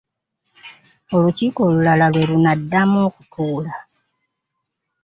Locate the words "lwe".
2.13-2.23